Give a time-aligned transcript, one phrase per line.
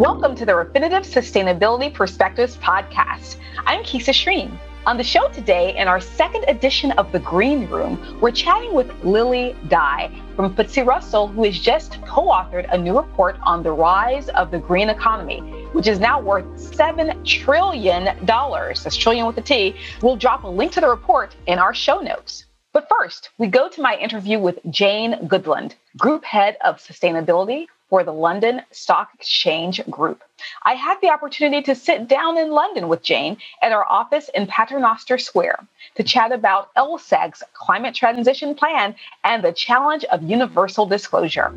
[0.00, 3.36] Welcome to the Refinitiv Sustainability Perspectives podcast.
[3.66, 4.50] I'm Kisa Shreen.
[4.86, 8.90] On the show today, in our second edition of The Green Room, we're chatting with
[9.04, 13.72] Lily Dai from FTSE Russell, who has just co authored a new report on the
[13.72, 15.40] rise of the green economy,
[15.74, 18.24] which is now worth $7 trillion.
[18.24, 19.76] That's trillion with a T.
[20.00, 22.46] We'll drop a link to the report in our show notes.
[22.72, 28.04] But first, we go to my interview with Jane Goodland, Group Head of Sustainability for
[28.04, 30.22] the London Stock Exchange Group.
[30.62, 34.46] I had the opportunity to sit down in London with Jane at our office in
[34.46, 35.66] Paternoster Square
[35.96, 38.94] to chat about LSEG's climate transition plan
[39.24, 41.52] and the challenge of universal disclosure.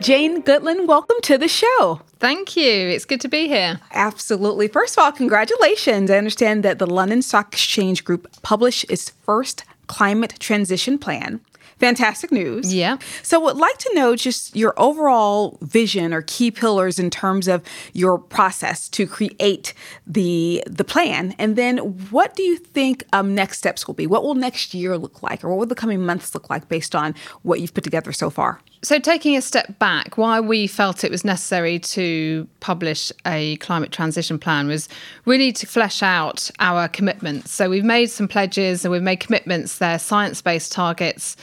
[0.00, 2.00] Jane Goodland, welcome to the show.
[2.20, 2.64] Thank you.
[2.64, 3.80] It's good to be here.
[3.92, 4.66] Absolutely.
[4.66, 6.10] First of all, congratulations.
[6.10, 11.40] I understand that the London Stock Exchange Group published its first climate transition plan.
[11.80, 12.72] Fantastic news.
[12.72, 12.98] Yeah.
[13.22, 17.62] So, would like to know just your overall vision or key pillars in terms of
[17.94, 19.72] your process to create
[20.06, 21.78] the the plan, and then
[22.10, 24.06] what do you think um, next steps will be?
[24.06, 26.94] What will next year look like, or what will the coming months look like based
[26.94, 28.60] on what you've put together so far?
[28.82, 33.90] So, taking a step back, why we felt it was necessary to publish a climate
[33.90, 34.86] transition plan was
[35.24, 37.52] really to flesh out our commitments.
[37.52, 39.78] So, we've made some pledges and we've made commitments.
[39.78, 41.36] They're science based targets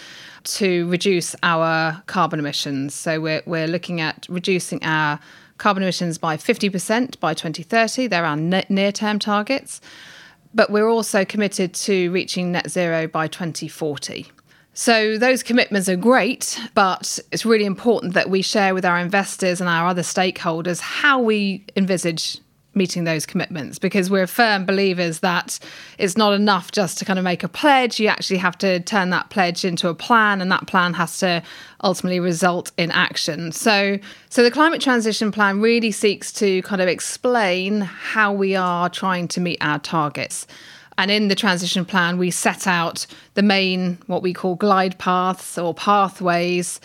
[0.47, 2.93] to reduce our carbon emissions.
[2.93, 5.19] So we're, we're looking at reducing our
[5.57, 8.07] carbon emissions by 50% by 2030.
[8.07, 9.81] They're our near term targets.
[10.53, 14.27] But we're also committed to reaching net zero by 2040.
[14.73, 19.59] So those commitments are great, but it's really important that we share with our investors
[19.59, 22.39] and our other stakeholders how we envisage
[22.77, 25.59] meeting those commitments because we're firm believers that
[25.97, 27.99] it's not enough just to kind of make a pledge.
[27.99, 31.43] You actually have to turn that pledge into a plan, and that plan has to
[31.83, 33.51] ultimately result in action.
[33.51, 33.99] So,
[34.29, 39.27] so the climate transition plan really seeks to kind of explain how we are trying
[39.29, 40.47] to meet our targets.
[40.97, 43.05] And in the transition plan, we set out
[43.35, 46.79] the main, what we call glide paths or pathways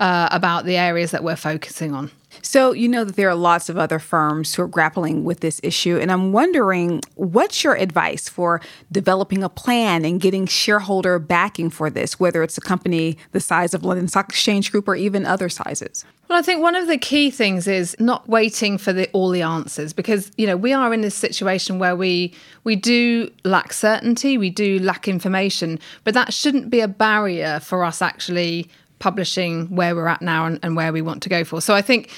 [0.00, 2.10] uh, about the areas that we're focusing on.
[2.42, 5.60] So, you know that there are lots of other firms who are grappling with this
[5.62, 5.98] issue.
[5.98, 8.60] And I'm wondering what's your advice for
[8.90, 13.74] developing a plan and getting shareholder backing for this, whether it's a company the size
[13.74, 16.04] of London Stock Exchange Group or even other sizes?
[16.28, 19.40] Well, I think one of the key things is not waiting for the, all the
[19.40, 22.34] answers because you know we are in this situation where we
[22.64, 27.82] we do lack certainty, we do lack information, but that shouldn't be a barrier for
[27.82, 31.60] us actually publishing where we're at now and, and where we want to go for.
[31.60, 32.10] So I think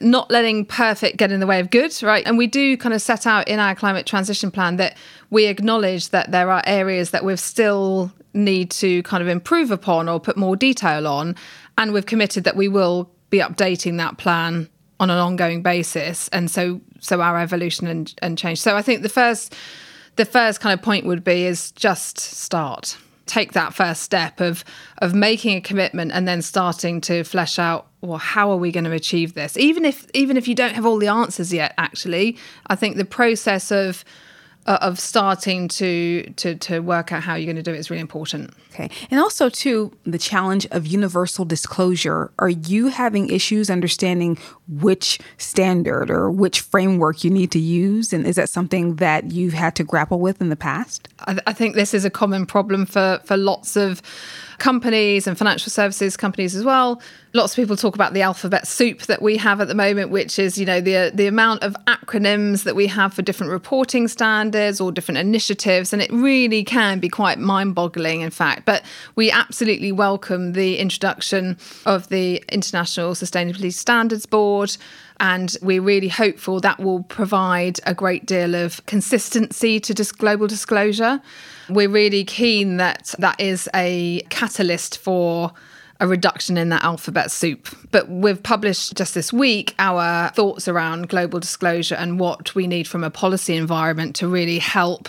[0.00, 2.24] not letting perfect get in the way of good, right?
[2.26, 4.96] And we do kind of set out in our climate transition plan that
[5.30, 10.08] we acknowledge that there are areas that we've still need to kind of improve upon
[10.08, 11.34] or put more detail on.
[11.76, 14.68] And we've committed that we will be updating that plan
[15.00, 16.28] on an ongoing basis.
[16.28, 18.60] And so so our evolution and, and change.
[18.60, 19.54] So I think the first
[20.16, 22.96] the first kind of point would be is just start
[23.28, 24.64] take that first step of
[24.98, 28.84] of making a commitment and then starting to flesh out well how are we going
[28.84, 29.56] to achieve this?
[29.56, 32.36] Even if even if you don't have all the answers yet actually
[32.68, 34.04] i think the process of
[34.68, 37.88] Uh, of starting to to to work out how you're going to do it is
[37.88, 38.52] really important.
[38.74, 42.30] Okay, and also too the challenge of universal disclosure.
[42.38, 44.36] Are you having issues understanding
[44.68, 49.54] which standard or which framework you need to use, and is that something that you've
[49.54, 51.08] had to grapple with in the past?
[51.20, 54.02] I, I think this is a common problem for for lots of
[54.58, 57.00] companies and financial services companies as well.
[57.32, 60.38] Lots of people talk about the alphabet soup that we have at the moment, which
[60.38, 64.80] is, you know, the the amount of acronyms that we have for different reporting standards
[64.80, 68.64] or different initiatives, and it really can be quite mind-boggling, in fact.
[68.64, 68.82] But
[69.14, 74.76] we absolutely welcome the introduction of the International Sustainability Standards Board.
[75.20, 80.46] And we're really hopeful that will provide a great deal of consistency to dis- global
[80.46, 81.20] disclosure.
[81.68, 85.52] We're really keen that that is a catalyst for
[86.00, 87.68] a reduction in that alphabet soup.
[87.90, 92.86] But we've published just this week our thoughts around global disclosure and what we need
[92.86, 95.08] from a policy environment to really help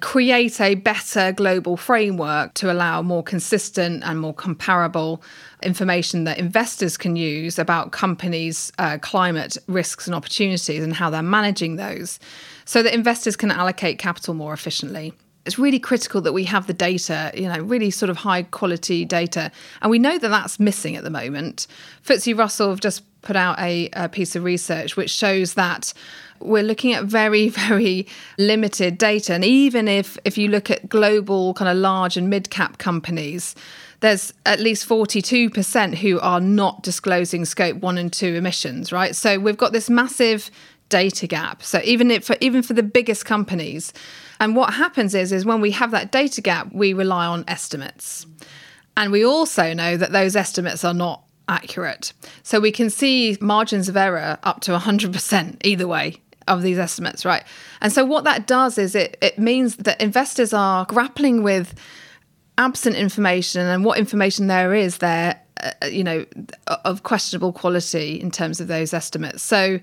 [0.00, 5.20] create a better global framework to allow more consistent and more comparable
[5.62, 11.22] information that investors can use about companies' uh, climate risks and opportunities and how they're
[11.22, 12.18] managing those
[12.64, 15.12] so that investors can allocate capital more efficiently
[15.48, 19.06] it's really critical that we have the data, you know, really sort of high quality
[19.06, 19.50] data.
[19.80, 21.66] And we know that that's missing at the moment.
[22.04, 25.94] FTSE Russell have just put out a, a, piece of research which shows that
[26.40, 28.06] we're looking at very, very
[28.36, 29.32] limited data.
[29.32, 33.54] And even if, if you look at global kind of large and mid cap companies,
[34.00, 39.14] there's at least 42% who are not disclosing scope one and two emissions, right?
[39.16, 40.50] So we've got this massive
[40.88, 41.62] data gap.
[41.62, 43.92] So even if, for even for the biggest companies,
[44.40, 48.26] and what happens is is when we have that data gap, we rely on estimates.
[48.96, 52.12] And we also know that those estimates are not accurate.
[52.42, 56.16] So we can see margins of error up to 100% either way
[56.46, 57.44] of these estimates, right?
[57.80, 61.74] And so what that does is it it means that investors are grappling with
[62.58, 66.26] absent information and what information there is there uh, you know
[66.66, 69.42] of questionable quality in terms of those estimates.
[69.42, 69.80] So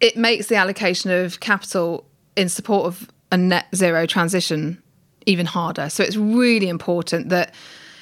[0.00, 2.06] it makes the allocation of capital
[2.36, 4.80] in support of a net zero transition
[5.26, 5.88] even harder.
[5.88, 7.54] So it's really important that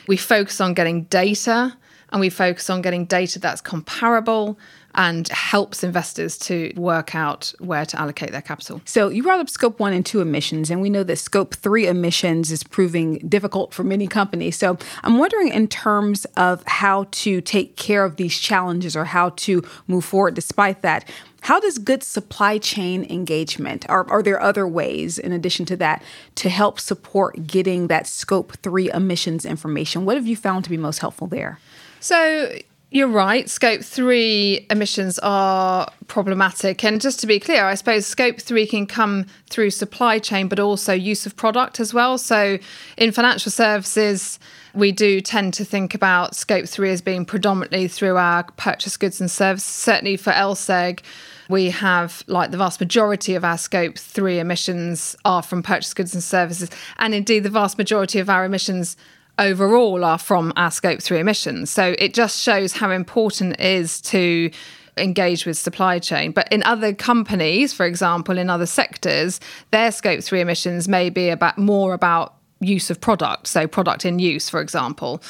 [0.09, 1.77] we focus on getting data
[2.11, 4.59] and we focus on getting data that's comparable
[4.95, 8.81] and helps investors to work out where to allocate their capital.
[8.85, 11.87] So, you brought up scope one and two emissions, and we know that scope three
[11.87, 14.57] emissions is proving difficult for many companies.
[14.57, 19.31] So, I'm wondering in terms of how to take care of these challenges or how
[19.31, 21.09] to move forward despite that.
[21.43, 26.03] How does good supply chain engagement, or are there other ways in addition to that,
[26.35, 30.05] to help support getting that scope three emissions information?
[30.05, 31.59] What have you found to be most helpful there?
[31.99, 32.53] So,
[32.91, 33.49] you're right.
[33.49, 36.83] Scope three emissions are problematic.
[36.83, 40.59] And just to be clear, I suppose scope three can come through supply chain, but
[40.59, 42.19] also use of product as well.
[42.19, 42.59] So
[42.97, 44.41] in financial services,
[44.75, 49.21] we do tend to think about scope three as being predominantly through our purchase goods
[49.21, 49.67] and services.
[49.67, 51.01] Certainly for LSEG,
[51.49, 56.13] we have like the vast majority of our scope three emissions are from purchase goods
[56.13, 56.71] and services.
[56.99, 58.97] And indeed, the vast majority of our emissions
[59.41, 61.71] overall are from our scope three emissions.
[61.71, 64.51] So it just shows how important it is to
[64.97, 66.31] engage with supply chain.
[66.31, 69.41] But in other companies, for example, in other sectors,
[69.71, 74.19] their scope three emissions may be about more about use of product, so product in
[74.19, 75.23] use, for example.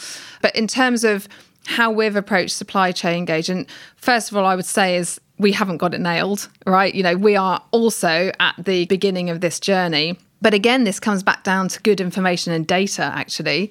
[0.42, 1.28] But in terms of
[1.66, 5.76] how we've approached supply chain engagement, first of all, I would say is we haven't
[5.76, 6.92] got it nailed, right?
[6.94, 10.18] You know, we are also at the beginning of this journey.
[10.42, 13.70] But again, this comes back down to good information and data, actually.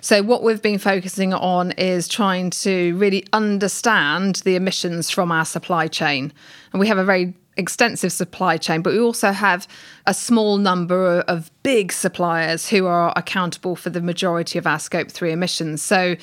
[0.00, 5.46] So, what we've been focusing on is trying to really understand the emissions from our
[5.46, 6.30] supply chain.
[6.72, 9.66] And we have a very extensive supply chain, but we also have
[10.06, 15.10] a small number of big suppliers who are accountable for the majority of our scope
[15.10, 15.82] 3 emissions.
[15.82, 16.16] So,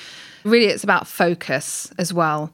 [0.44, 2.54] really, it's about focus as well.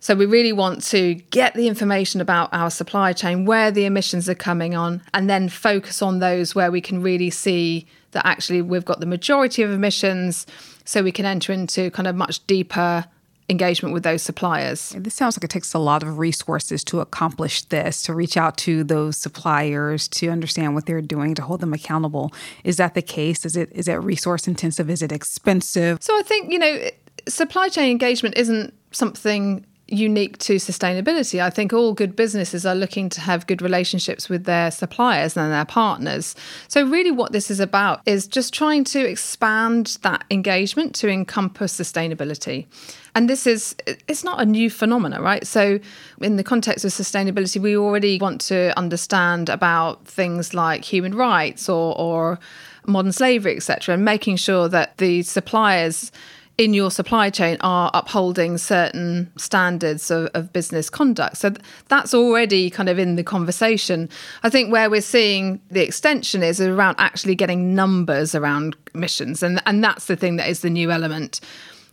[0.00, 4.28] So, we really want to get the information about our supply chain, where the emissions
[4.28, 8.62] are coming on, and then focus on those where we can really see that actually
[8.62, 10.46] we've got the majority of emissions
[10.84, 13.04] so we can enter into kind of much deeper
[13.48, 14.94] engagement with those suppliers.
[14.96, 18.58] This sounds like it takes a lot of resources to accomplish this, to reach out
[18.58, 22.32] to those suppliers, to understand what they're doing, to hold them accountable.
[22.64, 23.46] Is that the case?
[23.46, 24.90] Is it is it resource intensive?
[24.90, 25.98] Is it expensive?
[26.00, 26.90] So I think, you know,
[27.26, 31.42] supply chain engagement isn't something unique to sustainability.
[31.42, 35.52] I think all good businesses are looking to have good relationships with their suppliers and
[35.52, 36.36] their partners.
[36.68, 41.78] So, really, what this is about is just trying to expand that engagement to encompass
[41.78, 42.66] sustainability.
[43.14, 45.46] And this is, it's not a new phenomena, right?
[45.46, 45.80] So,
[46.20, 51.68] in the context of sustainability, we already want to understand about things like human rights
[51.68, 52.38] or, or
[52.86, 56.12] modern slavery, etc., and making sure that the suppliers
[56.58, 61.36] in your supply chain are upholding certain standards of, of, business conduct.
[61.36, 61.52] So
[61.86, 64.08] that's already kind of in the conversation.
[64.42, 69.62] I think where we're seeing the extension is around actually getting numbers around emissions, and
[69.66, 71.40] and that's the thing that is the new element.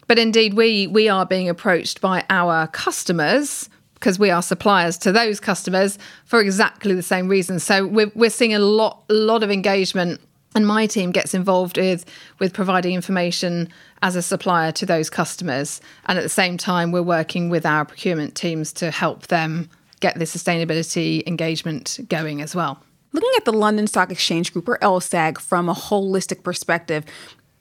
[0.08, 5.12] But indeed, we we are being approached by our customers because we are suppliers to
[5.12, 7.60] those customers for exactly the same reason.
[7.60, 10.22] So we're, we're seeing a lot, a lot of engagement
[10.56, 12.06] and my team gets involved with
[12.40, 13.70] with providing information
[14.02, 17.86] as a supplier to those customers and at the same time we're working with our
[17.86, 19.70] procurement teams to help them
[20.00, 22.82] get the sustainability engagement going as well
[23.12, 27.06] looking at the london stock exchange group or lseg from a holistic perspective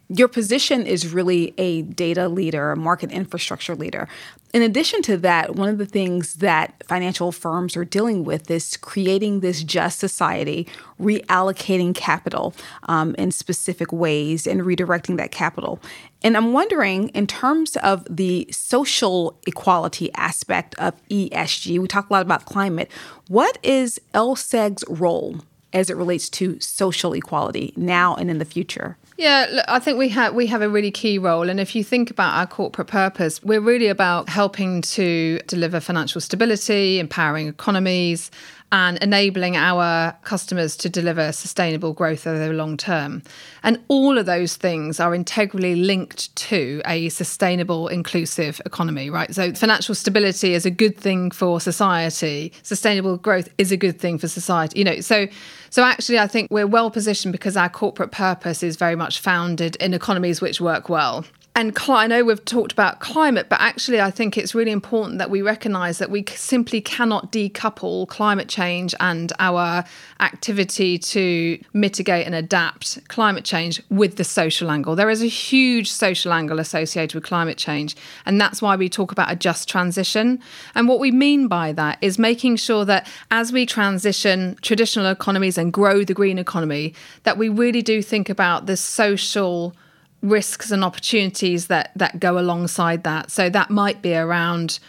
[0.08, 4.08] your position is really a data leader, a market infrastructure leader.
[4.54, 8.76] In addition to that, one of the things that financial firms are dealing with is
[8.76, 10.68] creating this just society,
[11.00, 15.80] reallocating capital um, in specific ways and redirecting that capital.
[16.23, 22.12] And I'm wondering, in terms of the social equality aspect of ESG, we talk a
[22.12, 22.92] lot about climate.
[23.26, 25.40] What is LSEG's role
[25.73, 28.99] as it relates to social equality now and in the future?
[29.16, 31.85] Yeah, look, I think we have we have a really key role, and if you
[31.85, 38.33] think about our corporate purpose, we're really about helping to deliver financial stability, empowering economies,
[38.73, 43.23] and enabling our customers to deliver sustainable growth over the long term.
[43.62, 49.33] And all of those things are integrally linked to a sustainable, inclusive economy, right?
[49.33, 52.52] So financial stability is a good thing for society.
[52.64, 54.76] Sustainable growth is a good thing for society.
[54.76, 55.28] You know, so
[55.75, 59.75] so actually I think we're well positioned because our corporate purpose is very much founded
[59.76, 61.25] in economies which work well
[61.56, 65.30] and I know we've talked about climate, but actually, I think it's really important that
[65.30, 69.84] we recognise that we simply cannot decouple climate change and our
[70.18, 74.96] activity to mitigate and adapt climate change with the social angle.
[74.96, 77.94] There is a huge social angle associated with climate change,
[78.26, 80.40] and that's why we talk about a just transition.
[80.75, 85.56] And what we mean by that is making sure that as we transition traditional economies
[85.56, 89.76] and grow the green economy, that we really do think about the social
[90.25, 93.31] risks and opportunities that that go alongside that.
[93.31, 94.81] So that might be around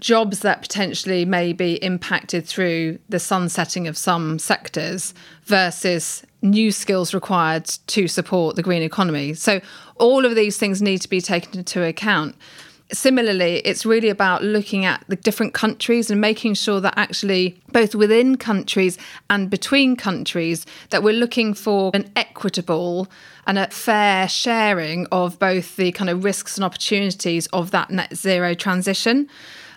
[0.00, 5.12] jobs that potentially may be impacted through the sunsetting of some sectors
[5.44, 9.34] versus new skills required to support the green economy.
[9.34, 9.60] So
[9.96, 12.34] all of these things need to be taken into account.
[12.92, 17.94] Similarly, it's really about looking at the different countries and making sure that actually, both
[17.94, 23.08] within countries and between countries, that we're looking for an equitable
[23.46, 28.16] and a fair sharing of both the kind of risks and opportunities of that net
[28.16, 29.28] zero transition.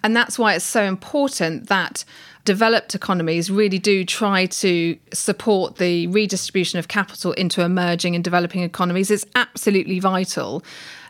[0.04, 2.04] And that's why it's so important that
[2.46, 8.64] developed economies really do try to support the redistribution of capital into emerging and developing
[8.64, 9.10] economies.
[9.10, 10.64] It's absolutely vital.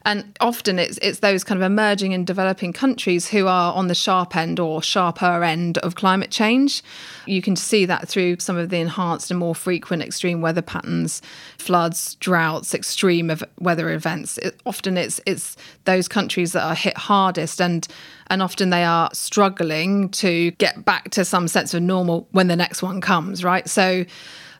[0.06, 3.96] And often it's it's those kind of emerging and developing countries who are on the
[3.96, 6.84] sharp end or sharper end of climate change.
[7.26, 11.22] You can see that through some of the enhanced and more frequent extreme weather patterns,
[11.58, 14.38] floods, droughts, extreme weather events.
[14.40, 15.56] It, often it's it's
[15.86, 17.88] those countries that are hit hardest and
[18.28, 22.56] and often they are struggling to get back to some sense of normal when the
[22.56, 23.70] next one comes, right?
[23.70, 24.06] So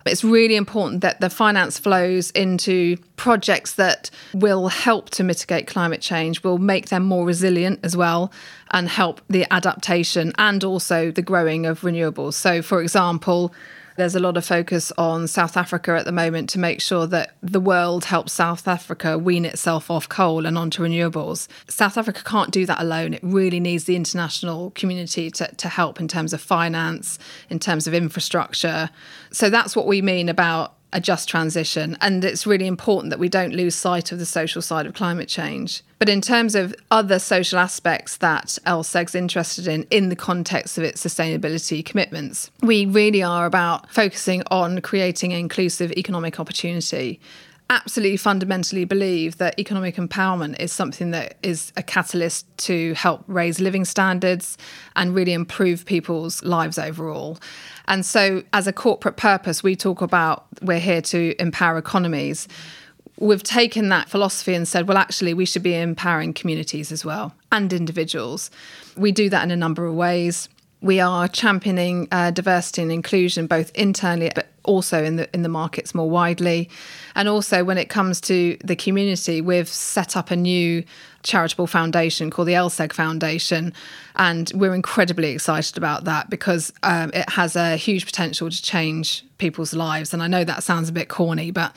[0.06, 6.02] it's really important that the finance flows into projects that will help to mitigate climate
[6.02, 8.32] change, will make them more resilient as well,
[8.72, 12.34] and help the adaptation and also the growing of renewables.
[12.34, 13.54] So, for example,
[13.96, 17.36] there's a lot of focus on South Africa at the moment to make sure that
[17.42, 21.48] the world helps South Africa wean itself off coal and onto renewables.
[21.68, 23.14] South Africa can't do that alone.
[23.14, 27.20] It really needs the international community to, to help in terms of finance,
[27.50, 28.90] in terms of infrastructure.
[29.32, 31.98] So that's what we mean about a just transition.
[32.00, 35.28] And it's really important that we don't lose sight of the social side of climate
[35.28, 35.84] change.
[36.00, 40.84] But in terms of other social aspects that LSEG's interested in in the context of
[40.84, 47.20] its sustainability commitments, we really are about focusing on creating inclusive economic opportunity
[47.70, 53.60] absolutely fundamentally believe that economic empowerment is something that is a catalyst to help raise
[53.60, 54.58] living standards
[54.96, 57.38] and really improve people's lives overall.
[57.88, 62.48] And so, as a corporate purpose, we talk about we're here to empower economies.
[63.20, 67.34] We've taken that philosophy and said, well, actually, we should be empowering communities as well
[67.52, 68.50] and individuals.
[68.98, 70.50] We do that in a number of ways
[70.84, 75.50] we are championing uh, diversity and inclusion both internally but also in the in the
[75.50, 76.70] markets more widely.
[77.16, 80.84] And also when it comes to the community we've set up a new
[81.24, 83.74] charitable foundation called the LSEG Foundation
[84.18, 89.26] and we're incredibly excited about that because um, it has a huge potential to change
[89.38, 90.14] people's lives.
[90.14, 91.74] And I know that sounds a bit corny but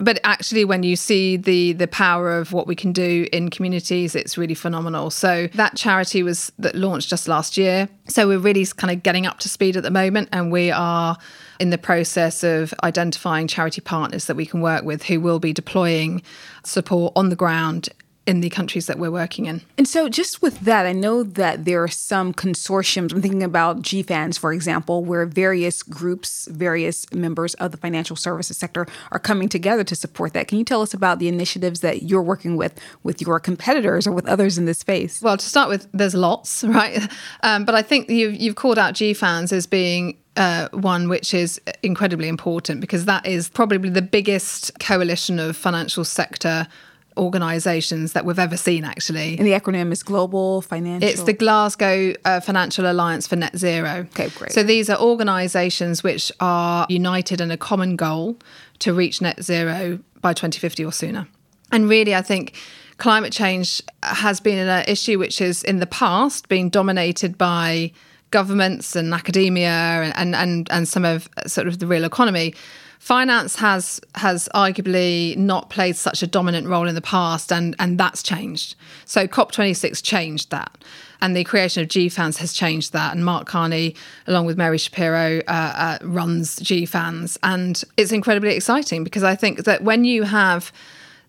[0.00, 4.14] but actually when you see the the power of what we can do in communities
[4.14, 5.10] it's really phenomenal.
[5.10, 7.88] So that charity was that launched just last year.
[8.08, 11.16] So we're really kind of getting up to speed at the moment and we are
[11.60, 15.52] in the process of identifying charity partners that we can work with who will be
[15.52, 16.22] deploying
[16.64, 17.88] support on the ground
[18.30, 19.60] in the countries that we're working in.
[19.76, 23.12] And so, just with that, I know that there are some consortiums.
[23.12, 28.56] I'm thinking about GFANZ, for example, where various groups, various members of the financial services
[28.56, 30.46] sector are coming together to support that.
[30.46, 34.12] Can you tell us about the initiatives that you're working with with your competitors or
[34.12, 35.20] with others in this space?
[35.20, 37.10] Well, to start with, there's lots, right?
[37.42, 41.60] Um, but I think you've, you've called out GFANZ as being uh, one which is
[41.82, 46.68] incredibly important because that is probably the biggest coalition of financial sector
[47.16, 49.36] organisations that we've ever seen, actually.
[49.38, 51.08] And the acronym is Global Financial.
[51.08, 54.06] It's the Glasgow uh, Financial Alliance for Net Zero.
[54.10, 54.52] Okay, great.
[54.52, 58.36] So these are organisations which are united in a common goal
[58.80, 61.28] to reach net zero by 2050 or sooner.
[61.72, 62.54] And really, I think
[62.96, 67.92] climate change has been an issue which has, in the past, been dominated by
[68.30, 72.54] governments and academia and, and, and, and some of sort of the real economy.
[73.00, 77.98] Finance has has arguably not played such a dominant role in the past and and
[77.98, 80.76] that's changed so cop26 changed that
[81.22, 83.14] and the creation of GFANZ has changed that.
[83.14, 83.94] And Mark Carney,
[84.26, 87.36] along with Mary Schapiro, uh, uh, runs GFANZ.
[87.42, 90.72] And it's incredibly exciting because I think that when you have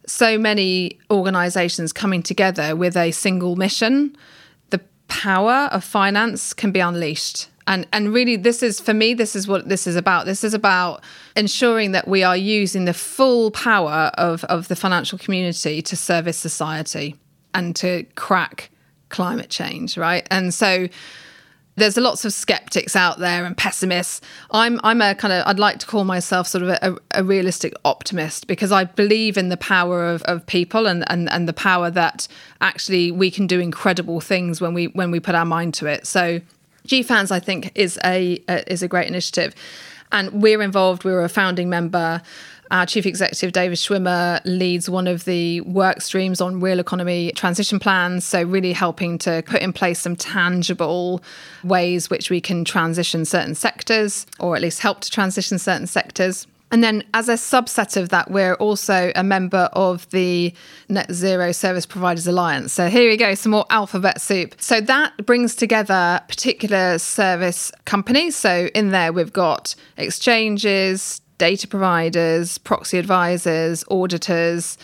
[0.05, 4.15] so many organizations coming together with a single mission,
[4.69, 9.35] the power of finance can be unleashed and and really this is for me this
[9.35, 11.01] is what this is about this is about
[11.35, 16.37] ensuring that we are using the full power of of the financial community to service
[16.37, 17.15] society
[17.53, 18.69] and to crack
[19.09, 20.87] climate change right and so
[21.77, 24.19] there's lots of skeptics out there and pessimists.
[24.51, 27.73] I'm I'm a kind of I'd like to call myself sort of a, a realistic
[27.85, 31.89] optimist because I believe in the power of, of people and, and and the power
[31.89, 32.27] that
[32.59, 36.05] actually we can do incredible things when we when we put our mind to it.
[36.05, 36.41] So
[36.87, 39.53] GFANZ, I think, is a is a great initiative,
[40.11, 41.03] and we're involved.
[41.03, 42.21] We're a founding member.
[42.71, 47.79] Our chief executive, David Schwimmer, leads one of the work streams on real economy transition
[47.79, 48.23] plans.
[48.23, 51.21] So, really helping to put in place some tangible
[51.65, 56.47] ways which we can transition certain sectors, or at least help to transition certain sectors.
[56.71, 60.53] And then, as a subset of that, we're also a member of the
[60.87, 62.71] Net Zero Service Providers Alliance.
[62.71, 64.55] So, here we go, some more alphabet soup.
[64.57, 68.37] So, that brings together particular service companies.
[68.37, 74.77] So, in there, we've got exchanges, data providers, proxy advisors, auditors,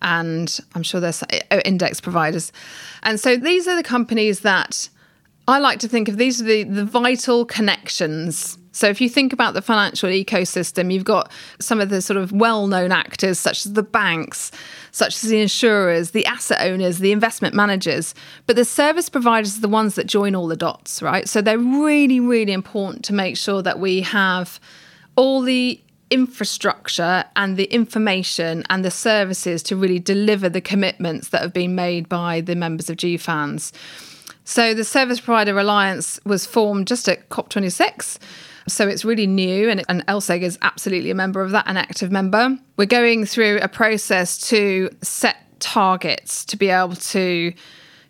[0.00, 1.24] and I'm sure there's
[1.64, 2.52] index providers.
[3.02, 4.88] And so, these are the companies that
[5.48, 9.32] I like to think of these are the, the vital connections so if you think
[9.32, 13.74] about the financial ecosystem, you've got some of the sort of well-known actors such as
[13.74, 14.50] the banks,
[14.90, 18.14] such as the insurers, the asset owners, the investment managers,
[18.46, 21.28] but the service providers are the ones that join all the dots, right?
[21.28, 24.58] So they're really really important to make sure that we have
[25.16, 31.40] all the infrastructure and the information and the services to really deliver the commitments that
[31.40, 33.72] have been made by the members of GFANZ.
[34.44, 38.18] So the Service Provider Alliance was formed just at COP26
[38.68, 42.10] so it's really new, and, and LSEG is absolutely a member of that, an active
[42.10, 42.56] member.
[42.76, 47.52] We're going through a process to set targets to be able to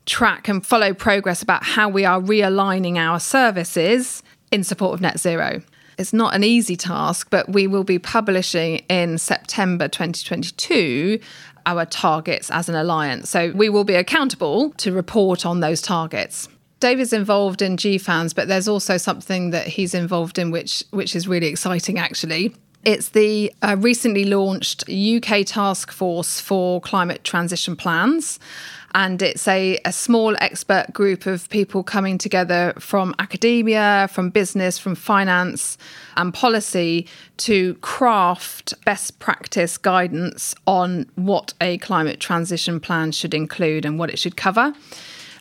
[0.07, 5.19] track and follow progress about how we are realigning our services in support of net
[5.19, 5.63] zero.
[5.99, 11.21] It's not an easy task, but we will be publishing in September 2022
[11.67, 13.31] our targets as an alliance.
[13.31, 16.49] So we will be accountable to report on those targets.
[16.83, 21.29] David's involved in GFANZ, but there's also something that he's involved in which which is
[21.29, 22.55] really exciting actually.
[22.85, 28.41] It's the uh, recently launched UK Task Force for Climate Transition Plans.
[28.95, 34.77] And it's a, a small expert group of people coming together from academia, from business,
[34.77, 35.79] from finance
[36.17, 37.07] and policy
[37.39, 44.11] to craft best practice guidance on what a climate transition plan should include and what
[44.11, 44.75] it should cover.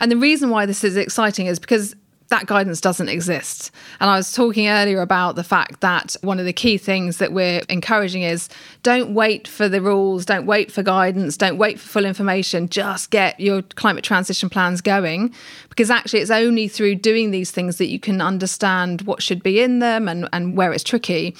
[0.01, 1.95] And the reason why this is exciting is because
[2.31, 3.71] that guidance doesn't exist.
[3.99, 7.33] And I was talking earlier about the fact that one of the key things that
[7.33, 8.47] we're encouraging is
[8.83, 13.11] don't wait for the rules, don't wait for guidance, don't wait for full information, just
[13.11, 15.33] get your climate transition plans going.
[15.67, 19.61] Because actually, it's only through doing these things that you can understand what should be
[19.61, 21.35] in them and, and where it's tricky.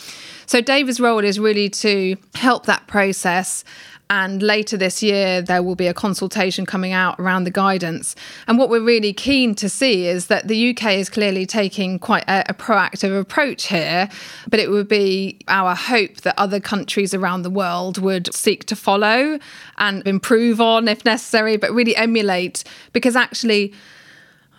[0.46, 3.64] So, David's role is really to help that process
[4.12, 8.14] and later this year, there will be a consultation coming out around the guidance.
[8.46, 12.26] And what we're really keen to see is that the UK is clearly taking quite
[12.28, 14.10] a, a proactive approach here,
[14.50, 18.76] but it would be our hope that other countries around the world would seek to
[18.76, 19.40] follow
[19.78, 23.74] and improve on if necessary, but really emulate, because actually,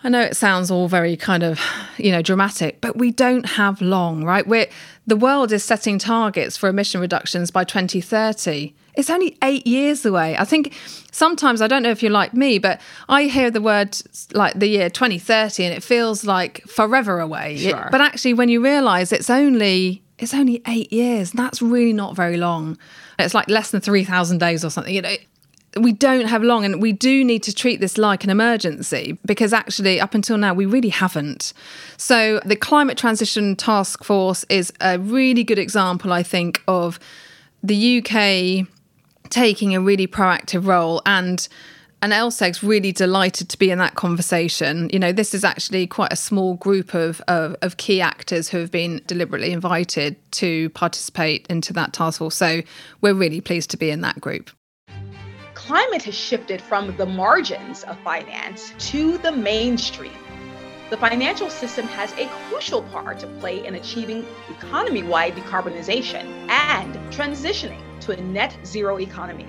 [0.03, 1.61] I know it sounds all very kind of,
[1.97, 4.47] you know, dramatic, but we don't have long, right?
[4.47, 4.65] We're
[5.05, 8.73] the world is setting targets for emission reductions by 2030.
[8.95, 10.37] It's only eight years away.
[10.37, 10.73] I think
[11.11, 12.79] sometimes, I don't know if you're like me, but
[13.09, 13.97] I hear the word
[14.33, 17.57] like the year 2030 and it feels like forever away.
[17.57, 17.85] Sure.
[17.85, 22.15] It, but actually, when you realize it's only it's only eight years, that's really not
[22.15, 22.77] very long.
[23.19, 24.93] It's like less than 3,000 days or something.
[24.93, 25.15] You know,
[25.77, 29.53] we don't have long and we do need to treat this like an emergency because
[29.53, 31.53] actually up until now we really haven't
[31.97, 36.99] so the climate transition task force is a really good example i think of
[37.63, 38.67] the uk
[39.33, 41.47] taking a really proactive role and
[42.03, 44.89] and LSEG's really delighted to be in that conversation.
[44.91, 48.57] You know, this is actually quite a small group of, of, of, key actors who
[48.57, 52.35] have been deliberately invited to participate into that task force.
[52.35, 52.61] So
[52.99, 54.49] we're really pleased to be in that group.
[55.53, 60.11] Climate has shifted from the margins of finance to the mainstream.
[60.93, 66.93] The financial system has a crucial part to play in achieving economy wide decarbonization and
[67.11, 69.47] transitioning to a net zero economy.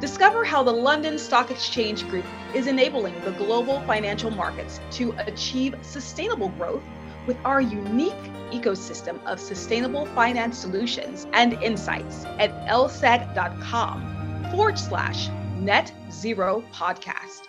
[0.00, 2.24] Discover how the London Stock Exchange Group
[2.56, 6.82] is enabling the global financial markets to achieve sustainable growth
[7.28, 15.28] with our unique ecosystem of sustainable finance solutions and insights at lseg.com forward slash
[15.60, 17.46] net zero podcast.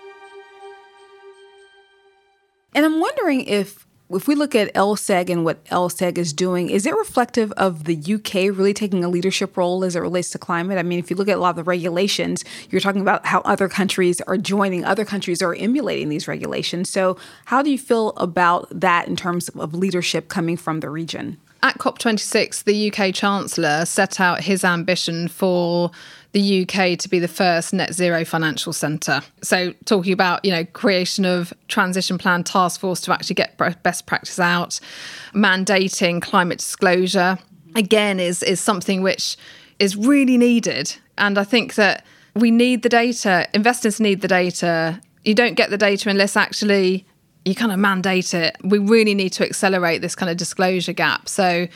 [2.78, 6.86] And I'm wondering if if we look at LSEG and what LSEG is doing, is
[6.86, 10.78] it reflective of the UK really taking a leadership role as it relates to climate?
[10.78, 13.42] I mean, if you look at a lot of the regulations, you're talking about how
[13.42, 16.88] other countries are joining, other countries are emulating these regulations.
[16.88, 21.38] So, how do you feel about that in terms of leadership coming from the region?
[21.64, 25.90] At COP26, the UK Chancellor set out his ambition for
[26.38, 29.22] the UK to be the first net zero financial centre.
[29.42, 34.06] So talking about, you know, creation of transition plan task force to actually get best
[34.06, 34.80] practice out,
[35.34, 37.40] mandating climate disclosure
[37.76, 39.36] again is is something which
[39.80, 40.96] is really needed.
[41.18, 45.02] And I think that we need the data, investors need the data.
[45.24, 47.07] You don't get the data unless actually
[47.48, 48.56] you kind of mandate it.
[48.64, 51.30] We really need to accelerate this kind of disclosure gap.
[51.30, 51.68] So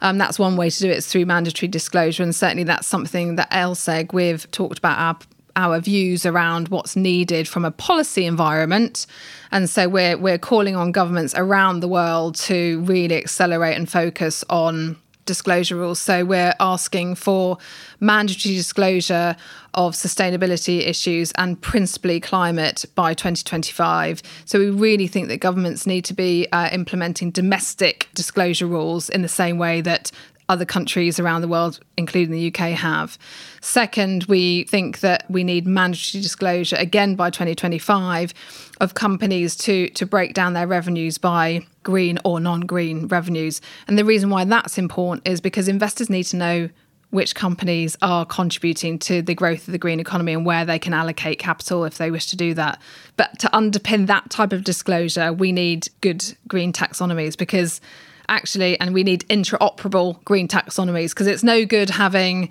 [0.00, 3.36] um, that's one way to do it is through mandatory disclosure, and certainly that's something
[3.36, 5.18] that LSEG we've talked about our
[5.56, 9.06] our views around what's needed from a policy environment.
[9.50, 14.44] And so we're we're calling on governments around the world to really accelerate and focus
[14.48, 14.96] on
[15.28, 16.00] disclosure rules.
[16.00, 17.58] So we're asking for
[18.00, 19.36] mandatory disclosure
[19.74, 24.22] of sustainability issues and principally climate by 2025.
[24.46, 29.22] So we really think that governments need to be uh, implementing domestic disclosure rules in
[29.22, 30.10] the same way that
[30.48, 33.18] other countries around the world, including the UK, have.
[33.60, 38.32] Second, we think that we need mandatory disclosure again by 2025
[38.80, 43.62] of companies to, to break down their revenues by green or non green revenues.
[43.86, 46.68] And the reason why that's important is because investors need to know
[47.08, 50.92] which companies are contributing to the growth of the green economy and where they can
[50.92, 52.78] allocate capital if they wish to do that.
[53.16, 57.80] But to underpin that type of disclosure, we need good green taxonomies because
[58.28, 62.50] actually, and we need interoperable green taxonomies because it's no good having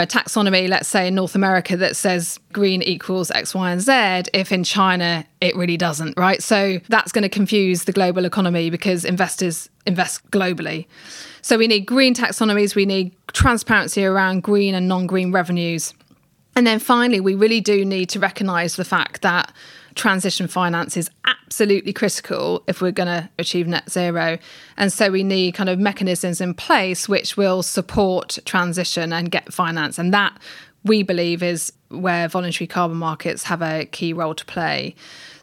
[0.00, 4.30] a taxonomy, let's say in North America, that says green equals X, Y, and Z,
[4.32, 6.42] if in China it really doesn't, right?
[6.42, 10.86] So that's going to confuse the global economy because investors invest globally.
[11.40, 15.94] So we need green taxonomies, we need transparency around green and non green revenues.
[16.54, 19.52] And then finally, we really do need to recognise the fact that
[19.94, 24.38] transition finance is absolutely critical if we're going to achieve net zero.
[24.76, 29.52] And so we need kind of mechanisms in place which will support transition and get
[29.52, 29.98] finance.
[29.98, 30.38] And that
[30.84, 34.94] we believe is where voluntary carbon markets have a key role to play.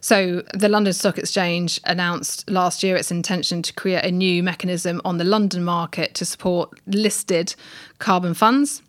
[0.02, 5.00] So, the London Stock Exchange announced last year its intention to create a new mechanism
[5.04, 7.54] on the London market to support listed
[7.98, 8.82] carbon funds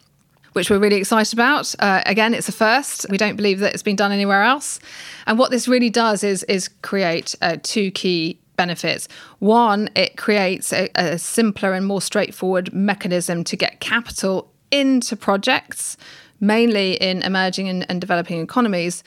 [0.54, 1.74] which we're really excited about.
[1.80, 3.06] Uh, again, it's a first.
[3.10, 4.80] We don't believe that it's been done anywhere else.
[5.28, 9.08] And what this really does is is create uh, two key benefits.
[9.40, 15.98] One, it creates a, a simpler and more straightforward mechanism to get capital into projects,
[16.40, 19.04] mainly in emerging and, and developing economies,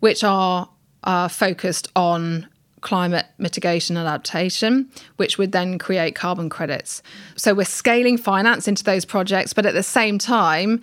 [0.00, 0.68] which are
[1.04, 2.48] uh, focused on
[2.86, 7.02] climate mitigation and adaptation, which would then create carbon credits.
[7.34, 10.80] So we're scaling finance into those projects, but at the same time,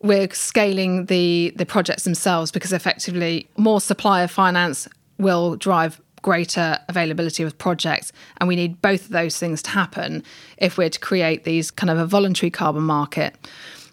[0.00, 6.78] we're scaling the the projects themselves because effectively more supply of finance will drive greater
[6.88, 10.22] availability of projects and we need both of those things to happen
[10.58, 13.34] if we're to create these kind of a voluntary carbon market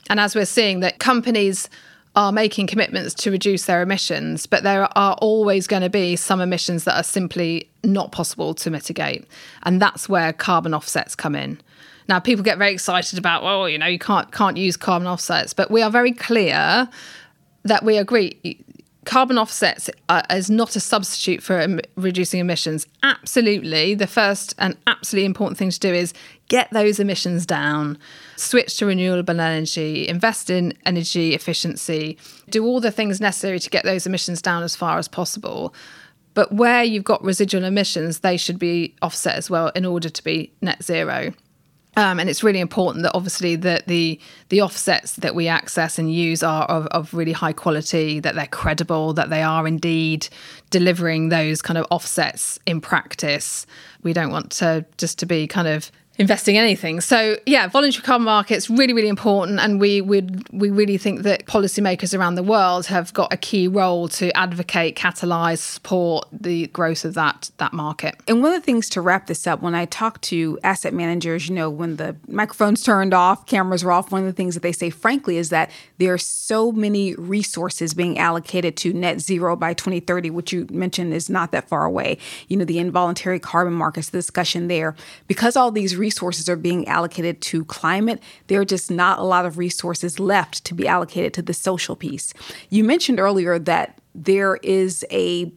[0.09, 1.69] and as we're seeing that companies
[2.17, 6.41] are making commitments to reduce their emissions, but there are always going to be some
[6.41, 9.23] emissions that are simply not possible to mitigate.
[9.63, 11.61] And that's where carbon offsets come in.
[12.09, 15.53] Now, people get very excited about, well, you know, you can't can't use carbon offsets,
[15.53, 16.89] but we are very clear
[17.63, 18.63] that we agree
[19.07, 22.85] carbon offsets uh, is not a substitute for em- reducing emissions.
[23.03, 23.95] Absolutely.
[23.95, 26.13] The first and absolutely important thing to do is
[26.49, 27.97] get those emissions down,
[28.35, 32.17] switch to renewable energy, invest in energy efficiency,
[32.49, 35.73] do all the things necessary to get those emissions down as far as possible.
[36.33, 40.23] But where you've got residual emissions, they should be offset as well in order to
[40.23, 41.31] be net zero.
[41.97, 46.13] Um, and it's really important that obviously that the the offsets that we access and
[46.13, 50.29] use are of, of, really high quality, that they're credible, that they are indeed
[50.69, 53.65] delivering those kind of offsets in practice.
[54.03, 57.01] We don't want to just to be kind of investing anything.
[57.01, 61.45] So yeah, voluntary carbon markets really really important, and we would we really think that
[61.45, 67.05] policymakers around the world have got a key role to advocate, catalyze, support the growth
[67.05, 68.15] of that that market.
[68.27, 71.47] And one of the things to wrap this up, when I talk to asset managers,
[71.47, 74.63] you know, when the microphones turned off, cameras are off, one of the things that
[74.63, 79.55] they say, frankly, is that there are so many resources being allocated to net zero
[79.55, 82.17] by 2030, which you mentioned is not that far away.
[82.47, 84.95] You know, the involuntary carbon markets, the discussion there,
[85.27, 86.06] because all these resources
[86.49, 90.73] are being allocated to climate, there are just not a lot of resources left to
[90.73, 92.33] be allocated to the social piece.
[92.69, 95.51] You mentioned earlier that there is a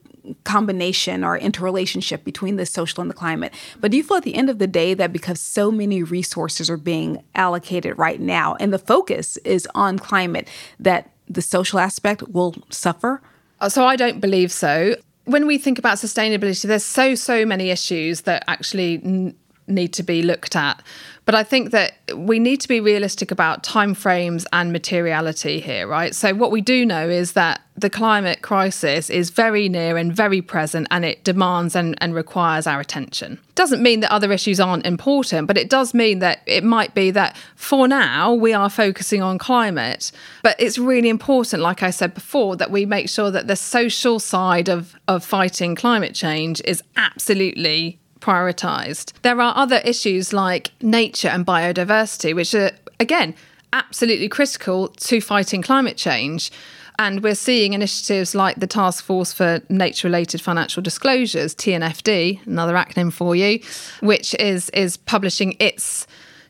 [0.45, 3.53] combination or interrelationship between the social and the climate.
[3.81, 6.69] But do you feel at the end of the day that because so many resources
[6.69, 12.29] are being allocated right now and the focus is on climate, that the social aspect
[12.29, 13.23] will suffer?
[13.61, 14.97] Uh, so I don't believe so.
[15.25, 19.35] When we think about sustainability, there's so, so many issues that actually
[19.71, 20.83] need to be looked at.
[21.31, 26.13] But I think that we need to be realistic about timeframes and materiality here, right?
[26.13, 30.43] So what we do know is that the climate crisis is very near and very
[30.43, 33.39] present and it demands and, and requires our attention.
[33.55, 37.13] Doesn't mean that other issues aren't important, but it does mean that it might be
[37.13, 40.11] that for now we are focusing on climate.
[40.43, 44.19] But it's really important, like I said before, that we make sure that the social
[44.19, 49.13] side of, of fighting climate change is absolutely prioritized.
[49.23, 53.35] There are other issues like nature and biodiversity, which are, again,
[53.73, 56.51] absolutely critical to fighting climate change.
[56.99, 62.75] And we're seeing initiatives like the Task Force for Nature Related Financial Disclosures, TNFD, another
[62.75, 63.61] acronym for you,
[64.01, 66.07] which is, is publishing its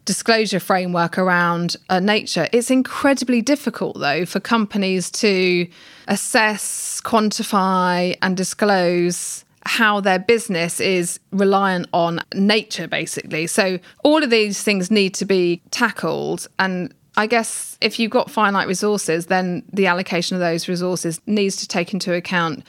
[0.06, 2.48] disclosure framework around uh, nature.
[2.52, 5.68] It's incredibly difficult, though, for companies to
[6.08, 13.46] assess, quantify, and disclose how their business is reliant on nature, basically.
[13.46, 16.48] So, all of these things need to be tackled.
[16.58, 21.56] And I guess if you've got finite resources, then the allocation of those resources needs
[21.56, 22.64] to take into account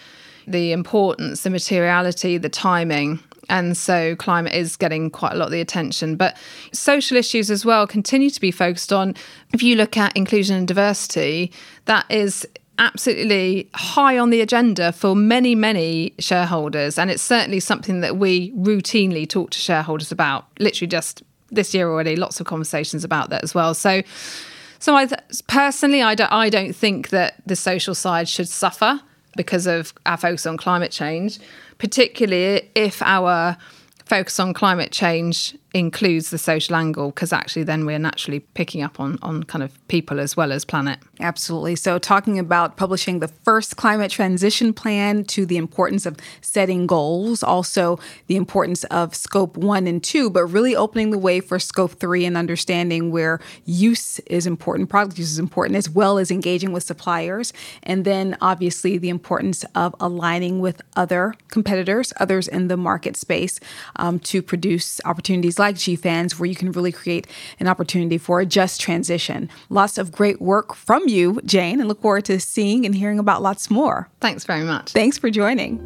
[0.47, 3.19] the importance, the materiality, the timing.
[3.49, 6.15] And so climate is getting quite a lot of the attention.
[6.15, 6.37] But
[6.73, 9.15] social issues as well continue to be focused on.
[9.53, 11.51] If you look at inclusion and diversity,
[11.85, 12.47] that is
[12.81, 16.97] absolutely high on the agenda for many, many shareholders.
[16.97, 21.87] And it's certainly something that we routinely talk to shareholders about, literally just this year
[21.89, 23.75] already, lots of conversations about that as well.
[23.75, 24.01] So,
[24.79, 25.07] so I
[25.47, 28.99] personally, I don't, I don't think that the social side should suffer
[29.37, 31.39] because of our focus on climate change,
[31.77, 33.57] particularly if our
[34.05, 38.99] focus on climate change includes the social angle because actually then we're naturally picking up
[38.99, 40.99] on on kind of people as well as planet.
[41.19, 41.75] Absolutely.
[41.75, 47.41] So talking about publishing the first climate transition plan to the importance of setting goals,
[47.43, 51.93] also the importance of scope 1 and 2, but really opening the way for scope
[51.93, 56.73] 3 and understanding where use is important, product use is important as well as engaging
[56.73, 57.53] with suppliers,
[57.83, 63.59] and then obviously the importance of aligning with other competitors, others in the market space
[63.97, 67.27] um, to produce opportunities like GFANZ, where you can really create
[67.59, 69.49] an opportunity for a just transition.
[69.69, 73.43] Lots of great work from you, Jane, and look forward to seeing and hearing about
[73.43, 74.09] lots more.
[74.19, 74.91] Thanks very much.
[74.91, 75.79] Thanks for joining.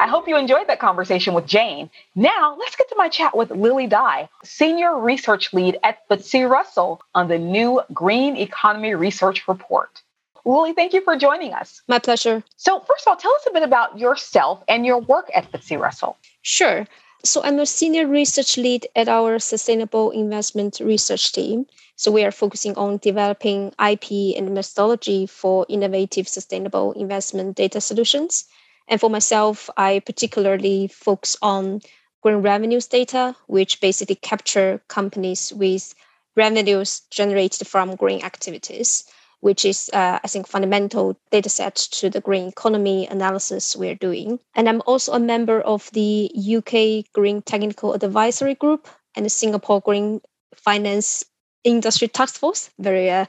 [0.00, 1.88] I hope you enjoyed that conversation with Jane.
[2.16, 7.02] Now, let's get to my chat with Lily Dai, Senior Research Lead at FTSE Russell
[7.14, 10.02] on the new Green Economy Research Report.
[10.44, 11.82] Lily, thank you for joining us.
[11.86, 12.42] My pleasure.
[12.56, 15.78] So, first of all, tell us a bit about yourself and your work at FTSE
[15.78, 16.16] Russell.
[16.42, 16.86] Sure.
[17.24, 21.66] So, I'm a senior research lead at our sustainable investment research team.
[21.94, 28.44] So, we are focusing on developing IP and methodology for innovative sustainable investment data solutions.
[28.88, 31.82] And for myself, I particularly focus on
[32.20, 35.94] green revenues data, which basically capture companies with
[36.34, 39.04] revenues generated from green activities
[39.42, 44.38] which is, uh, I think, fundamental data set to the green economy analysis we're doing.
[44.54, 49.80] And I'm also a member of the UK Green Technical Advisory Group and the Singapore
[49.80, 50.20] Green
[50.54, 51.24] Finance
[51.64, 53.26] Industry Task Force, very uh,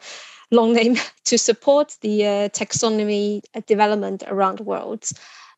[0.51, 5.09] long name, to support the uh, taxonomy development around the world.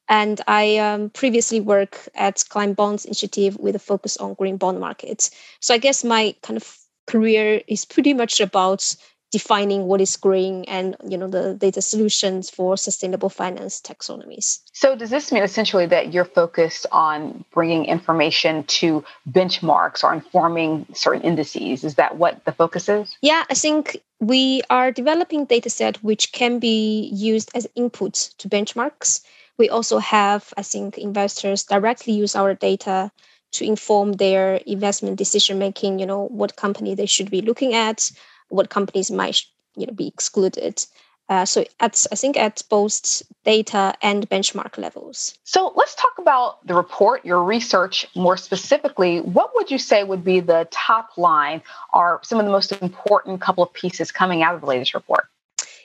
[0.08, 4.80] And I um, previously work at Climate Bonds Initiative with a focus on green bond
[4.80, 5.32] markets.
[5.60, 8.96] So I guess my kind of career is pretty much about
[9.38, 14.48] defining what is green and you know the data solutions for sustainable finance taxonomies.
[14.82, 19.04] So does this mean essentially that you're focused on bringing information to
[19.38, 21.84] benchmarks or informing certain indices?
[21.84, 23.06] Is that what the focus is?
[23.22, 23.84] Yeah i think
[24.20, 29.22] we are developing data set which can be used as input to benchmarks.
[29.58, 33.12] We also have, I think, investors directly use our data
[33.56, 36.00] to inform their investment decision making.
[36.00, 38.12] You know, what company they should be looking at,
[38.50, 39.42] what companies might
[39.76, 40.86] you know be excluded.
[41.28, 45.38] Uh, so at I think at both data and benchmark levels.
[45.44, 49.22] So let's talk about the report, your research more specifically.
[49.22, 53.42] What would you say would be the top line or some of the most important
[53.42, 55.26] couple of pieces coming out of the latest report?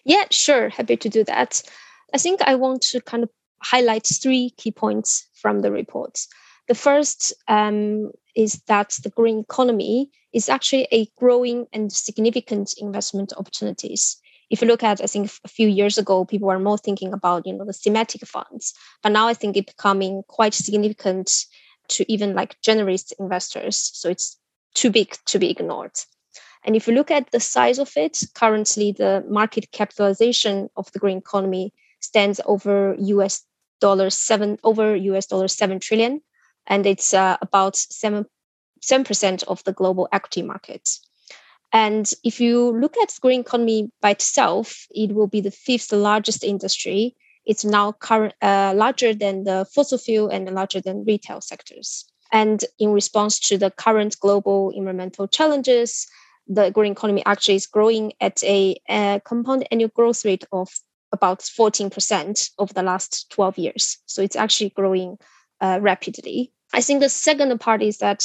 [0.04, 0.68] Yeah, sure.
[0.68, 1.62] Happy to do that.
[2.12, 3.30] I think I want to kind of
[3.62, 6.18] highlight three key points from the report.
[6.68, 13.32] The first um, is that the green economy is actually a growing and significant investment
[13.36, 14.16] opportunities.
[14.50, 17.46] If you look at, I think a few years ago, people were more thinking about,
[17.46, 21.46] you know, the thematic funds, but now I think it's becoming quite significant
[21.88, 23.90] to even like generalist investors.
[23.94, 24.38] So it's
[24.74, 25.92] too big to be ignored.
[26.64, 30.98] And if you look at the size of it, currently the market capitalization of the
[30.98, 33.44] green economy stands over US
[33.80, 36.20] dollars seven over US dollars seven trillion,
[36.66, 38.26] and it's uh, about seven
[38.80, 40.88] seven percent of the global equity market.
[41.72, 45.92] And if you look at the green economy by itself, it will be the fifth
[45.92, 47.14] largest industry.
[47.46, 52.06] It's now current, uh, larger than the fossil fuel and larger than retail sectors.
[52.32, 56.06] And in response to the current global environmental challenges,
[56.46, 60.68] the green economy actually is growing at a, a compound annual growth rate of
[61.12, 63.98] about 14% over the last 12 years.
[64.06, 65.18] So it's actually growing
[65.60, 66.52] uh, rapidly.
[66.72, 68.24] I think the second part is that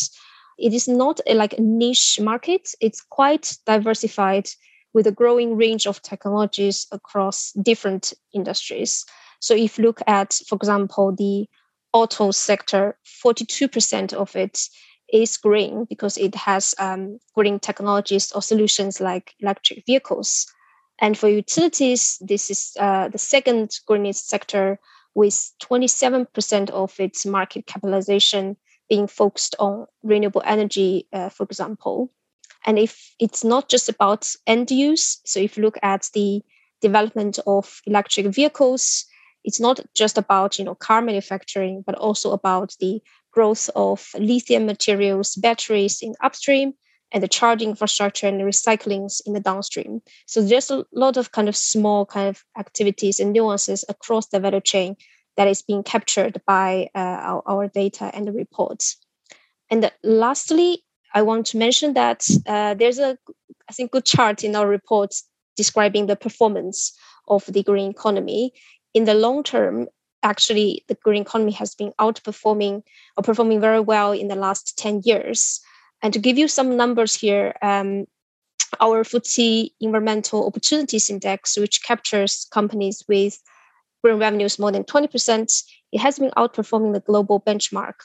[0.58, 2.70] it is not a, like a niche market.
[2.82, 4.50] It's quite diversified
[4.94, 9.06] with a growing range of technologies across different industries.
[9.40, 11.48] So if you look at, for example, the
[11.92, 14.60] auto sector, 42% of it
[15.12, 20.48] is green because it has um, green technologies or solutions like electric vehicles.
[21.00, 24.80] And for utilities, this is uh, the second greenest sector
[25.14, 28.58] with 27% of its market capitalization
[28.90, 32.12] being focused on renewable energy, uh, for example.
[32.66, 36.42] And if it's not just about end use, so if you look at the
[36.82, 39.06] development of electric vehicles,
[39.44, 44.66] it's not just about you know car manufacturing, but also about the growth of lithium
[44.66, 46.74] materials, batteries in upstream,
[47.12, 50.02] and the charging infrastructure and recyclings in the downstream.
[50.26, 54.40] So there's a lot of kind of small kind of activities and nuances across the
[54.40, 54.96] value chain
[55.38, 58.98] that is being captured by uh, our, our, data and the reports.
[59.70, 63.18] And lastly, I want to mention that uh, there's a,
[63.70, 65.16] I think, good chart in our report
[65.56, 66.94] describing the performance
[67.28, 68.52] of the green economy.
[68.94, 69.88] In the long term,
[70.24, 72.84] actually, the green economy has been outperforming
[73.18, 75.62] or performing very well in the last 10 years.
[76.02, 78.06] And to give you some numbers here, um,
[78.80, 83.42] our FTSE Environmental Opportunities Index, which captures companies with
[84.06, 87.96] green revenues more than 20%, it has been outperforming the global benchmark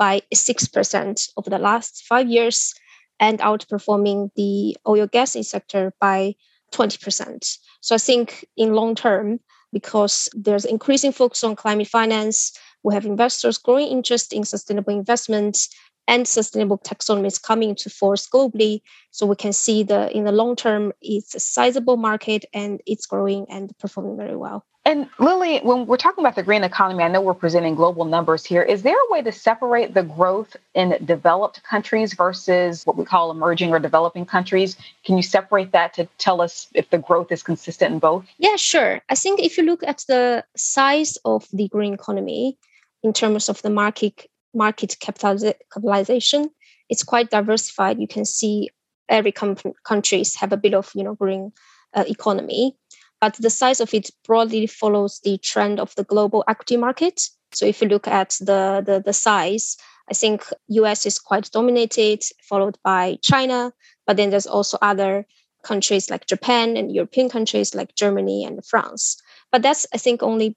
[0.00, 2.74] by 6% over the last five years
[3.20, 6.34] and outperforming the oil gas sector by
[6.72, 7.58] 20%.
[7.80, 9.38] So I think in long term,
[9.72, 15.68] because there's increasing focus on climate finance, we have investors growing interest in sustainable investments
[16.06, 18.82] and sustainable taxonomies coming into force globally.
[19.10, 23.06] So we can see the in the long term, it's a sizable market and it's
[23.06, 24.64] growing and performing very well.
[24.86, 28.44] And Lily, when we're talking about the green economy, I know we're presenting global numbers
[28.44, 28.60] here.
[28.60, 33.30] Is there a way to separate the growth in developed countries versus what we call
[33.30, 34.76] emerging or developing countries?
[35.06, 38.26] Can you separate that to tell us if the growth is consistent in both?
[38.36, 39.00] Yeah, sure.
[39.08, 42.58] I think if you look at the size of the green economy
[43.02, 46.50] in terms of the market market capitalization,
[46.88, 48.00] it's quite diversified.
[48.00, 48.70] You can see
[49.08, 51.52] every com- countries have a bit of you know green
[51.92, 52.76] uh, economy
[53.24, 57.22] but the size of it broadly follows the trend of the global equity market.
[57.54, 59.78] So if you look at the, the, the size,
[60.10, 63.72] I think US is quite dominated, followed by China,
[64.06, 65.26] but then there's also other
[65.62, 69.16] countries like Japan and European countries like Germany and France.
[69.50, 70.54] But that's, I think, only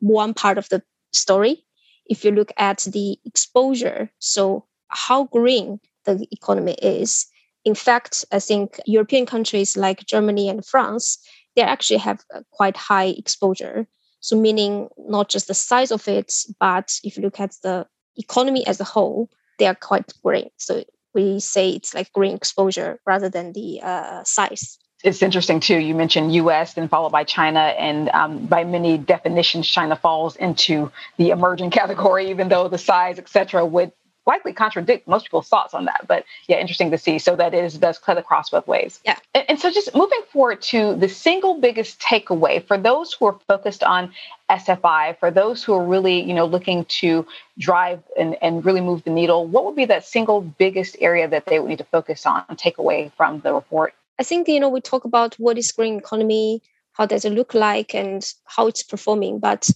[0.00, 1.64] one part of the story.
[2.10, 7.26] If you look at the exposure, so how green the economy is,
[7.64, 11.18] in fact, I think European countries like Germany and France
[11.56, 13.86] they actually have quite high exposure.
[14.20, 18.66] So, meaning not just the size of it, but if you look at the economy
[18.66, 20.50] as a whole, they are quite green.
[20.58, 24.78] So, we say it's like green exposure rather than the uh, size.
[25.02, 25.78] It's interesting too.
[25.78, 26.74] You mentioned U.S.
[26.74, 32.30] then followed by China, and um, by many definitions, China falls into the emerging category,
[32.30, 33.92] even though the size, et cetera, would
[34.26, 36.04] likely contradict most people's thoughts on that.
[36.06, 37.18] But yeah, interesting to see.
[37.18, 39.00] So that is does cut across both ways.
[39.04, 39.16] Yeah.
[39.34, 43.38] And, and so just moving forward to the single biggest takeaway for those who are
[43.48, 44.12] focused on
[44.50, 47.26] SFI, for those who are really, you know, looking to
[47.58, 51.46] drive and, and really move the needle, what would be that single biggest area that
[51.46, 53.94] they would need to focus on and take away from the report?
[54.20, 56.62] I think, you know, we talk about what is green economy,
[56.92, 59.38] how does it look like and how it's performing.
[59.38, 59.70] But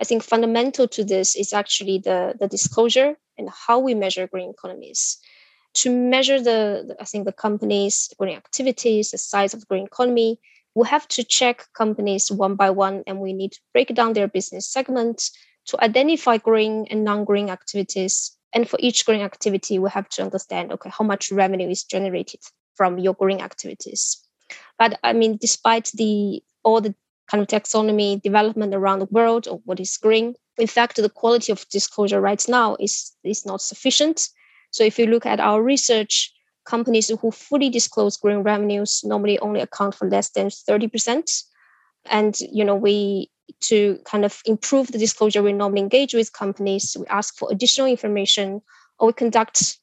[0.00, 4.52] I think fundamental to this is actually the, the disclosure and how we measure green
[4.56, 5.18] economies.
[5.74, 10.40] To measure the, I think the companies' green activities, the size of the green economy,
[10.74, 14.28] we have to check companies one by one and we need to break down their
[14.28, 15.30] business segments
[15.66, 18.34] to identify green and non-green activities.
[18.54, 22.40] And for each green activity, we have to understand, okay, how much revenue is generated
[22.80, 24.16] from your green activities.
[24.78, 26.94] But I mean, despite the all the
[27.30, 30.34] kind of taxonomy development around the world of what is green.
[30.56, 34.30] In fact, the quality of disclosure right now is, is not sufficient.
[34.70, 36.32] So if you look at our research,
[36.64, 41.44] companies who fully disclose green revenues normally only account for less than 30%.
[42.06, 43.30] And you know, we
[43.68, 47.88] to kind of improve the disclosure, we normally engage with companies, we ask for additional
[47.88, 48.62] information,
[48.98, 49.78] or we conduct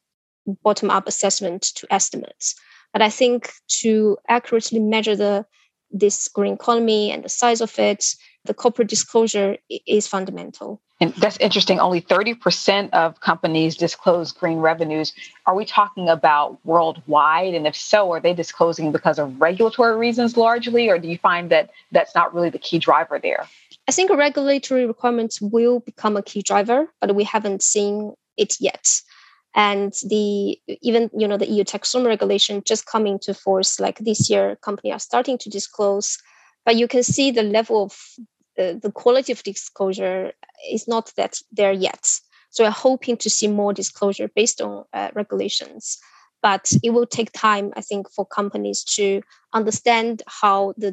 [0.64, 2.56] bottom-up assessment to estimates.
[2.94, 5.46] But I think to accurately measure the
[5.92, 8.06] this green economy and the size of it,
[8.46, 10.82] the corporate disclosure is fundamental.
[11.00, 11.80] And that's interesting.
[11.80, 15.14] Only 30% of companies disclose green revenues.
[15.46, 17.54] Are we talking about worldwide?
[17.54, 21.52] And if so, are they disclosing because of regulatory reasons largely, or do you find
[21.52, 23.48] that that's not really the key driver there?
[23.88, 28.88] I think regulatory requirements will become a key driver, but we haven't seen it yet
[29.56, 34.30] and the even you know the eu taxonomy regulation just coming to force like this
[34.30, 36.18] year companies are starting to disclose.
[36.66, 37.98] But you can see the level of
[38.60, 40.34] uh, the quality of disclosure
[40.70, 42.10] is not that there yet.
[42.50, 45.98] So we're hoping to see more disclosure based on uh, regulations.
[46.41, 49.22] But it will take time i think for companies to
[49.54, 50.91] understand how the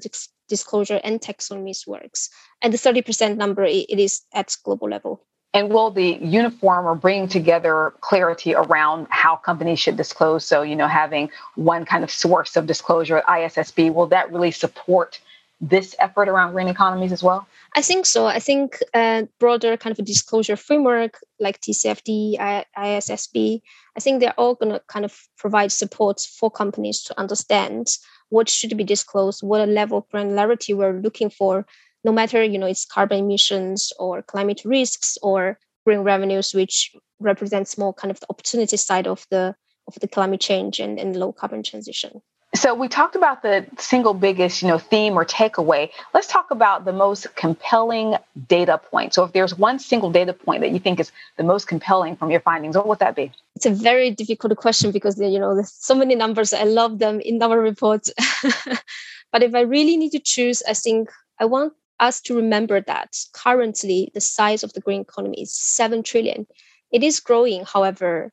[0.49, 2.31] disclosure and taxonomies works.
[2.63, 7.29] And the 30% number it is at global level and will the uniform or bringing
[7.29, 10.45] together clarity around how companies should disclose?
[10.45, 14.51] So, you know, having one kind of source of disclosure at ISSB, will that really
[14.51, 15.21] support
[15.61, 17.47] this effort around green economies as well?
[17.77, 18.27] I think so.
[18.27, 22.37] I think a broader kind of disclosure framework like TCFD,
[22.77, 23.63] ISSB,
[23.97, 27.97] I think they're all going to kind of provide support for companies to understand
[28.31, 31.65] what should be disclosed, what level of granularity we're looking for
[32.05, 37.79] no matter you know it's carbon emissions or climate risks or green revenues which represents
[37.79, 39.55] more kind of the opportunity side of the
[39.87, 42.23] of the climate change and, and low carbon transition
[42.55, 45.91] so we talked about the single biggest, you know, theme or takeaway.
[46.13, 48.15] Let's talk about the most compelling
[48.47, 49.13] data point.
[49.13, 52.31] So if there's one single data point that you think is the most compelling from
[52.31, 53.33] your findings, what would that be?
[53.57, 56.53] It's a very difficult question because you know there's so many numbers.
[56.53, 58.13] I love them in our reports.
[59.33, 63.17] but if I really need to choose, I think I want us to remember that
[63.33, 66.47] currently the size of the green economy is 7 trillion.
[66.93, 68.33] It is growing, however,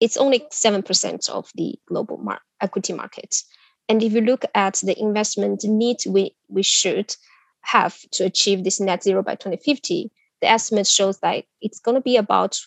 [0.00, 3.36] it's only 7% of the global mar- equity market.
[3.88, 7.14] And if you look at the investment need we, we should
[7.62, 12.00] have to achieve this net zero by 2050, the estimate shows that it's going to
[12.00, 12.58] be about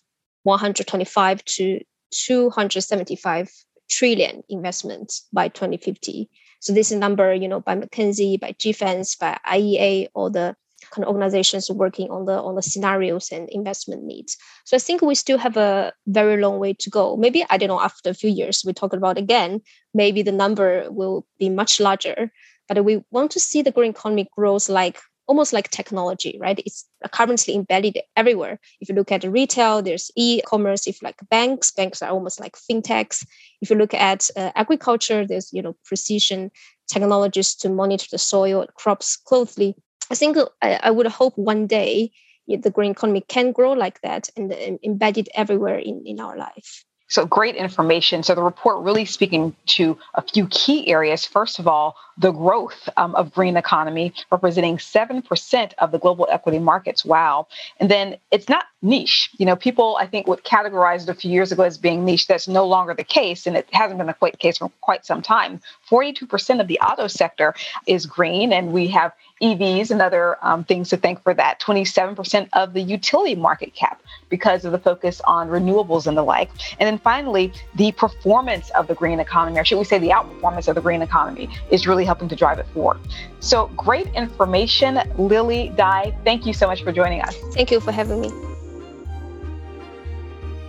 [0.43, 1.79] 125 to
[2.11, 3.51] 275
[3.89, 6.29] trillion investment by 2050.
[6.59, 10.55] So this is a number, you know, by McKinsey, by GFANZ, by IEA, all the
[10.91, 14.37] kind of organizations working on the on the scenarios and investment needs.
[14.65, 17.17] So I think we still have a very long way to go.
[17.17, 17.81] Maybe I don't know.
[17.81, 19.61] After a few years, we talk about again.
[19.93, 22.31] Maybe the number will be much larger.
[22.67, 26.59] But we want to see the green economy grows like almost like technology, right?
[26.65, 28.59] It's currently embedded everywhere.
[28.81, 30.87] If you look at retail, there's e-commerce.
[30.87, 33.25] If like banks, banks are almost like fintechs.
[33.61, 36.51] If you look at uh, agriculture, there's you know precision
[36.87, 39.75] technologies to monitor the soil, crops closely.
[40.11, 42.11] I think I, I would hope one day
[42.47, 46.85] the green economy can grow like that and, and embedded everywhere in, in our life.
[47.15, 48.23] So great information.
[48.23, 51.23] So the report really speaking to a few key areas.
[51.23, 56.59] First of all, the growth um, of green economy representing 7% of the global equity
[56.59, 57.05] markets.
[57.05, 57.47] Wow.
[57.79, 59.29] And then it's not niche.
[59.37, 62.27] You know, people I think would categorize it a few years ago as being niche.
[62.27, 63.47] That's no longer the case.
[63.47, 65.59] And it hasn't been the case for quite some time.
[65.89, 67.53] 42% of the auto sector
[67.87, 69.11] is green and we have
[69.41, 71.59] EVs and other um, things to thank for that.
[71.59, 76.49] 27% of the utility market cap because of the focus on renewables and the like.
[76.79, 80.67] And then finally, the performance of the green economy, or should we say the outperformance
[80.67, 82.99] of the green economy, is really helping to drive it forward.
[83.39, 86.17] So great information, Lily Dai.
[86.23, 87.35] Thank you so much for joining us.
[87.53, 88.54] Thank you for having me.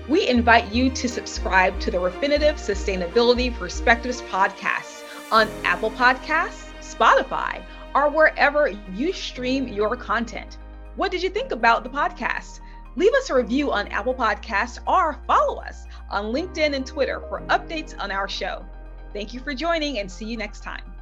[0.09, 5.03] We invite you to subscribe to the Refinitiv Sustainability Perspectives podcast
[5.33, 7.61] on Apple Podcasts, Spotify,
[7.93, 10.59] or wherever you stream your content.
[10.95, 12.61] What did you think about the podcast?
[12.95, 17.41] Leave us a review on Apple Podcasts or follow us on LinkedIn and Twitter for
[17.49, 18.65] updates on our show.
[19.13, 20.96] Thank you for joining and see you next time.